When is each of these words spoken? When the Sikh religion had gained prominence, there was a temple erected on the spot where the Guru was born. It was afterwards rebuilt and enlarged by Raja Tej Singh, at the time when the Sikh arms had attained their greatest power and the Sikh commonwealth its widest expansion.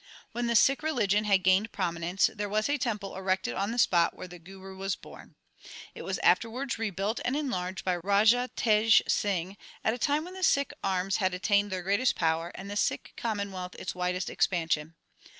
When 0.31 0.47
the 0.47 0.55
Sikh 0.55 0.81
religion 0.81 1.25
had 1.25 1.43
gained 1.43 1.71
prominence, 1.71 2.27
there 2.33 2.49
was 2.49 2.67
a 2.67 2.79
temple 2.79 3.15
erected 3.15 3.53
on 3.53 3.71
the 3.71 3.77
spot 3.77 4.15
where 4.15 4.27
the 4.27 4.39
Guru 4.39 4.75
was 4.75 4.95
born. 4.95 5.35
It 5.93 6.01
was 6.01 6.17
afterwards 6.23 6.79
rebuilt 6.79 7.19
and 7.23 7.37
enlarged 7.37 7.85
by 7.85 7.97
Raja 7.97 8.49
Tej 8.55 9.03
Singh, 9.07 9.57
at 9.83 9.91
the 9.91 9.99
time 9.99 10.25
when 10.25 10.33
the 10.33 10.41
Sikh 10.41 10.71
arms 10.83 11.17
had 11.17 11.35
attained 11.35 11.71
their 11.71 11.83
greatest 11.83 12.15
power 12.15 12.51
and 12.55 12.67
the 12.67 12.75
Sikh 12.75 13.13
commonwealth 13.15 13.75
its 13.77 13.93
widest 13.93 14.31
expansion. 14.31 14.95